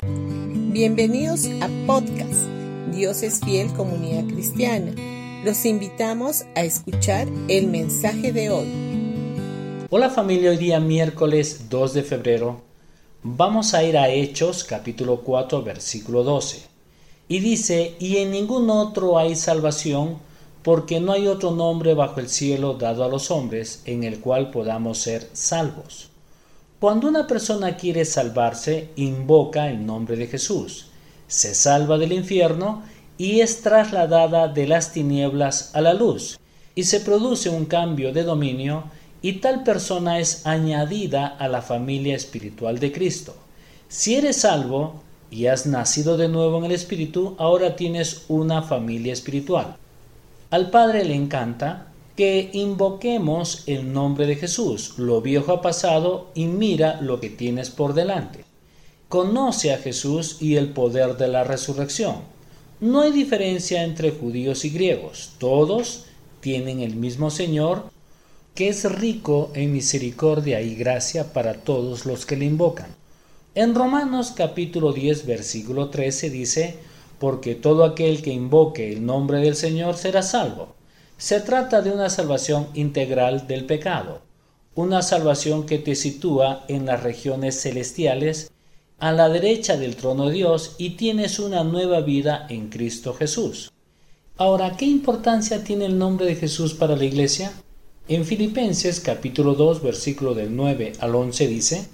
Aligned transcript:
Bienvenidos 0.00 1.46
a 1.60 1.68
podcast 1.84 2.46
Dios 2.92 3.24
es 3.24 3.40
fiel 3.40 3.72
comunidad 3.72 4.32
cristiana. 4.32 4.92
Los 5.44 5.64
invitamos 5.64 6.44
a 6.54 6.62
escuchar 6.62 7.26
el 7.48 7.66
mensaje 7.66 8.32
de 8.32 8.48
hoy. 8.50 9.86
Hola 9.90 10.08
familia, 10.08 10.50
hoy 10.50 10.56
día 10.56 10.78
miércoles 10.78 11.68
2 11.68 11.94
de 11.94 12.02
febrero 12.04 12.60
vamos 13.24 13.74
a 13.74 13.82
ir 13.82 13.98
a 13.98 14.08
Hechos 14.08 14.62
capítulo 14.62 15.22
4 15.22 15.64
versículo 15.64 16.22
12. 16.22 16.62
Y 17.26 17.40
dice, 17.40 17.96
y 17.98 18.18
en 18.18 18.30
ningún 18.30 18.70
otro 18.70 19.18
hay 19.18 19.34
salvación 19.34 20.18
porque 20.62 21.00
no 21.00 21.10
hay 21.10 21.26
otro 21.26 21.50
nombre 21.50 21.94
bajo 21.94 22.20
el 22.20 22.28
cielo 22.28 22.74
dado 22.74 23.02
a 23.02 23.08
los 23.08 23.32
hombres 23.32 23.82
en 23.84 24.04
el 24.04 24.20
cual 24.20 24.52
podamos 24.52 24.98
ser 24.98 25.28
salvos. 25.32 26.10
Cuando 26.80 27.08
una 27.08 27.26
persona 27.26 27.76
quiere 27.76 28.04
salvarse, 28.04 28.90
invoca 28.94 29.68
el 29.68 29.84
nombre 29.84 30.16
de 30.16 30.28
Jesús, 30.28 30.86
se 31.26 31.56
salva 31.56 31.98
del 31.98 32.12
infierno 32.12 32.84
y 33.16 33.40
es 33.40 33.62
trasladada 33.62 34.46
de 34.46 34.68
las 34.68 34.92
tinieblas 34.92 35.74
a 35.74 35.80
la 35.80 35.92
luz, 35.92 36.38
y 36.76 36.84
se 36.84 37.00
produce 37.00 37.50
un 37.50 37.64
cambio 37.64 38.12
de 38.12 38.22
dominio 38.22 38.84
y 39.22 39.40
tal 39.40 39.64
persona 39.64 40.20
es 40.20 40.46
añadida 40.46 41.26
a 41.26 41.48
la 41.48 41.62
familia 41.62 42.14
espiritual 42.14 42.78
de 42.78 42.92
Cristo. 42.92 43.34
Si 43.88 44.14
eres 44.14 44.36
salvo 44.36 45.02
y 45.32 45.46
has 45.46 45.66
nacido 45.66 46.16
de 46.16 46.28
nuevo 46.28 46.58
en 46.58 46.66
el 46.66 46.72
Espíritu, 46.72 47.34
ahora 47.38 47.74
tienes 47.74 48.24
una 48.28 48.62
familia 48.62 49.12
espiritual. 49.12 49.76
Al 50.50 50.70
Padre 50.70 51.04
le 51.04 51.16
encanta 51.16 51.88
que 52.18 52.50
invoquemos 52.52 53.62
el 53.68 53.92
nombre 53.92 54.26
de 54.26 54.34
Jesús. 54.34 54.94
Lo 54.98 55.20
viejo 55.20 55.52
ha 55.52 55.62
pasado 55.62 56.32
y 56.34 56.46
mira 56.46 57.00
lo 57.00 57.20
que 57.20 57.30
tienes 57.30 57.70
por 57.70 57.94
delante. 57.94 58.44
Conoce 59.08 59.72
a 59.72 59.78
Jesús 59.78 60.38
y 60.40 60.56
el 60.56 60.70
poder 60.70 61.16
de 61.16 61.28
la 61.28 61.44
resurrección. 61.44 62.16
No 62.80 63.02
hay 63.02 63.12
diferencia 63.12 63.84
entre 63.84 64.10
judíos 64.10 64.64
y 64.64 64.70
griegos. 64.70 65.34
Todos 65.38 66.06
tienen 66.40 66.80
el 66.80 66.96
mismo 66.96 67.30
Señor, 67.30 67.84
que 68.56 68.66
es 68.66 68.90
rico 68.90 69.52
en 69.54 69.72
misericordia 69.72 70.60
y 70.60 70.74
gracia 70.74 71.32
para 71.32 71.54
todos 71.62 72.04
los 72.04 72.26
que 72.26 72.36
le 72.36 72.46
invocan. 72.46 72.96
En 73.54 73.76
Romanos 73.76 74.32
capítulo 74.34 74.92
10 74.92 75.24
versículo 75.24 75.88
13 75.88 76.30
dice, 76.30 76.78
porque 77.20 77.54
todo 77.54 77.84
aquel 77.84 78.22
que 78.22 78.32
invoque 78.32 78.92
el 78.92 79.06
nombre 79.06 79.38
del 79.38 79.54
Señor 79.54 79.96
será 79.96 80.22
salvo. 80.22 80.77
Se 81.18 81.40
trata 81.40 81.82
de 81.82 81.90
una 81.90 82.10
salvación 82.10 82.68
integral 82.74 83.48
del 83.48 83.64
pecado, 83.64 84.22
una 84.76 85.02
salvación 85.02 85.66
que 85.66 85.78
te 85.78 85.96
sitúa 85.96 86.64
en 86.68 86.86
las 86.86 87.02
regiones 87.02 87.60
celestiales, 87.60 88.52
a 89.00 89.10
la 89.10 89.28
derecha 89.28 89.76
del 89.76 89.96
trono 89.96 90.28
de 90.28 90.34
Dios 90.34 90.76
y 90.78 90.90
tienes 90.90 91.40
una 91.40 91.64
nueva 91.64 92.02
vida 92.02 92.46
en 92.48 92.68
Cristo 92.68 93.14
Jesús. 93.14 93.72
Ahora, 94.36 94.76
¿qué 94.76 94.84
importancia 94.84 95.64
tiene 95.64 95.86
el 95.86 95.98
nombre 95.98 96.24
de 96.24 96.36
Jesús 96.36 96.72
para 96.72 96.94
la 96.94 97.04
iglesia? 97.04 97.52
En 98.06 98.24
Filipenses 98.24 99.00
capítulo 99.00 99.54
2 99.54 99.82
versículo 99.82 100.34
del 100.34 100.54
9 100.54 100.92
al 101.00 101.16
11 101.16 101.48
dice, 101.48 101.88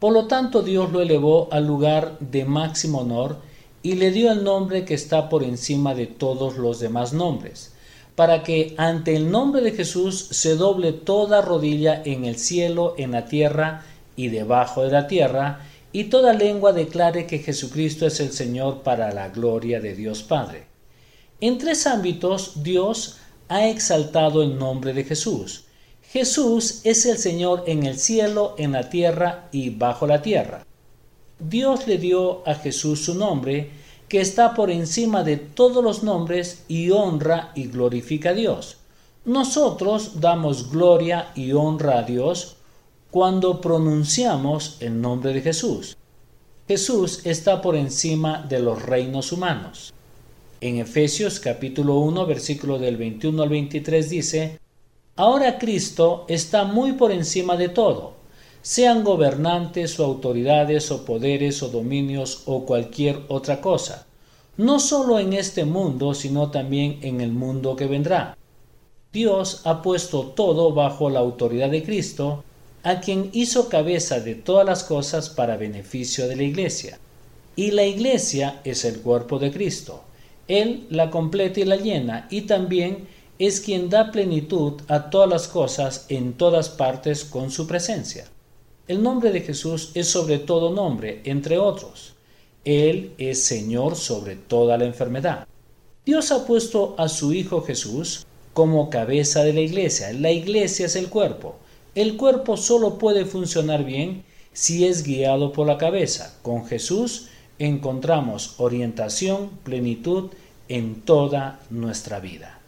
Por 0.00 0.12
lo 0.12 0.26
tanto 0.26 0.62
Dios 0.62 0.90
lo 0.90 1.00
elevó 1.00 1.46
al 1.52 1.68
lugar 1.68 2.18
de 2.18 2.44
máximo 2.44 3.02
honor 3.02 3.38
y 3.84 3.92
le 3.92 4.10
dio 4.10 4.32
el 4.32 4.42
nombre 4.42 4.84
que 4.84 4.94
está 4.94 5.28
por 5.28 5.44
encima 5.44 5.94
de 5.94 6.08
todos 6.08 6.56
los 6.56 6.80
demás 6.80 7.12
nombres, 7.12 7.72
para 8.14 8.42
que 8.42 8.74
ante 8.76 9.16
el 9.16 9.30
nombre 9.30 9.62
de 9.62 9.72
Jesús 9.72 10.28
se 10.30 10.54
doble 10.56 10.92
toda 10.92 11.40
rodilla 11.40 12.02
en 12.04 12.24
el 12.24 12.36
cielo, 12.36 12.94
en 12.98 13.12
la 13.12 13.26
tierra 13.26 13.84
y 14.16 14.28
debajo 14.28 14.84
de 14.84 14.92
la 14.92 15.06
tierra, 15.06 15.60
y 15.92 16.04
toda 16.04 16.32
lengua 16.32 16.72
declare 16.72 17.26
que 17.26 17.38
Jesucristo 17.38 18.06
es 18.06 18.20
el 18.20 18.32
Señor 18.32 18.82
para 18.82 19.12
la 19.12 19.28
gloria 19.28 19.80
de 19.80 19.94
Dios 19.94 20.22
Padre. 20.22 20.64
En 21.40 21.58
tres 21.58 21.86
ámbitos 21.86 22.62
Dios 22.62 23.18
ha 23.48 23.68
exaltado 23.68 24.42
el 24.42 24.58
nombre 24.58 24.92
de 24.94 25.04
Jesús. 25.04 25.64
Jesús 26.10 26.80
es 26.84 27.06
el 27.06 27.18
Señor 27.18 27.64
en 27.66 27.84
el 27.84 27.98
cielo, 27.98 28.54
en 28.58 28.72
la 28.72 28.88
tierra 28.88 29.48
y 29.52 29.70
bajo 29.70 30.06
la 30.06 30.22
tierra. 30.22 30.64
Dios 31.38 31.86
le 31.86 31.98
dio 31.98 32.46
a 32.46 32.54
Jesús 32.54 33.04
su 33.04 33.14
nombre, 33.14 33.70
que 34.12 34.20
está 34.20 34.52
por 34.52 34.70
encima 34.70 35.24
de 35.24 35.38
todos 35.38 35.82
los 35.82 36.02
nombres 36.02 36.64
y 36.68 36.90
honra 36.90 37.50
y 37.54 37.68
glorifica 37.68 38.28
a 38.28 38.34
Dios. 38.34 38.76
Nosotros 39.24 40.20
damos 40.20 40.70
gloria 40.70 41.32
y 41.34 41.52
honra 41.52 42.00
a 42.00 42.02
Dios 42.02 42.56
cuando 43.10 43.58
pronunciamos 43.62 44.76
el 44.80 45.00
nombre 45.00 45.32
de 45.32 45.40
Jesús. 45.40 45.96
Jesús 46.68 47.24
está 47.24 47.62
por 47.62 47.74
encima 47.74 48.44
de 48.46 48.58
los 48.58 48.82
reinos 48.82 49.32
humanos. 49.32 49.94
En 50.60 50.76
Efesios 50.76 51.40
capítulo 51.40 51.96
1 52.00 52.26
versículo 52.26 52.78
del 52.78 52.98
21 52.98 53.42
al 53.42 53.48
23 53.48 54.10
dice, 54.10 54.60
Ahora 55.16 55.58
Cristo 55.58 56.26
está 56.28 56.64
muy 56.64 56.92
por 56.92 57.12
encima 57.12 57.56
de 57.56 57.70
todo 57.70 58.21
sean 58.62 59.02
gobernantes 59.02 59.98
o 59.98 60.04
autoridades 60.04 60.90
o 60.92 61.04
poderes 61.04 61.62
o 61.62 61.68
dominios 61.68 62.42
o 62.46 62.64
cualquier 62.64 63.20
otra 63.28 63.60
cosa, 63.60 64.06
no 64.56 64.78
solo 64.78 65.18
en 65.18 65.32
este 65.32 65.64
mundo, 65.64 66.14
sino 66.14 66.50
también 66.50 67.00
en 67.02 67.20
el 67.20 67.32
mundo 67.32 67.74
que 67.74 67.86
vendrá. 67.86 68.36
Dios 69.12 69.62
ha 69.64 69.82
puesto 69.82 70.28
todo 70.28 70.72
bajo 70.72 71.10
la 71.10 71.18
autoridad 71.18 71.70
de 71.70 71.82
Cristo, 71.82 72.44
a 72.84 73.00
quien 73.00 73.30
hizo 73.32 73.68
cabeza 73.68 74.20
de 74.20 74.36
todas 74.36 74.64
las 74.64 74.84
cosas 74.84 75.28
para 75.28 75.56
beneficio 75.56 76.28
de 76.28 76.36
la 76.36 76.44
Iglesia. 76.44 76.98
Y 77.56 77.72
la 77.72 77.84
Iglesia 77.84 78.60
es 78.64 78.84
el 78.84 79.00
cuerpo 79.00 79.38
de 79.38 79.50
Cristo. 79.50 80.02
Él 80.48 80.86
la 80.88 81.10
completa 81.10 81.60
y 81.60 81.64
la 81.64 81.76
llena, 81.76 82.26
y 82.30 82.42
también 82.42 83.08
es 83.38 83.60
quien 83.60 83.90
da 83.90 84.12
plenitud 84.12 84.80
a 84.88 85.10
todas 85.10 85.28
las 85.28 85.48
cosas 85.48 86.06
en 86.08 86.34
todas 86.34 86.68
partes 86.68 87.24
con 87.24 87.50
su 87.50 87.66
presencia. 87.66 88.26
El 88.88 89.00
nombre 89.00 89.30
de 89.30 89.42
Jesús 89.42 89.92
es 89.94 90.08
sobre 90.08 90.40
todo 90.40 90.70
nombre, 90.70 91.20
entre 91.22 91.56
otros. 91.56 92.14
Él 92.64 93.12
es 93.16 93.44
Señor 93.44 93.94
sobre 93.94 94.34
toda 94.34 94.76
la 94.76 94.86
enfermedad. 94.86 95.46
Dios 96.04 96.32
ha 96.32 96.44
puesto 96.44 96.96
a 96.98 97.08
su 97.08 97.32
Hijo 97.32 97.62
Jesús 97.62 98.26
como 98.52 98.90
cabeza 98.90 99.44
de 99.44 99.52
la 99.52 99.60
iglesia. 99.60 100.12
La 100.12 100.32
iglesia 100.32 100.86
es 100.86 100.96
el 100.96 101.10
cuerpo. 101.10 101.54
El 101.94 102.16
cuerpo 102.16 102.56
solo 102.56 102.98
puede 102.98 103.24
funcionar 103.24 103.84
bien 103.84 104.24
si 104.52 104.84
es 104.84 105.04
guiado 105.04 105.52
por 105.52 105.68
la 105.68 105.78
cabeza. 105.78 106.36
Con 106.42 106.66
Jesús 106.66 107.28
encontramos 107.60 108.54
orientación, 108.58 109.50
plenitud 109.62 110.30
en 110.68 111.02
toda 111.02 111.60
nuestra 111.70 112.18
vida. 112.18 112.58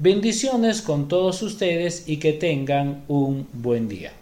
Bendiciones 0.00 0.82
con 0.82 1.06
todos 1.06 1.42
ustedes 1.42 2.08
y 2.08 2.16
que 2.16 2.32
tengan 2.32 3.04
un 3.06 3.46
buen 3.52 3.88
día. 3.88 4.12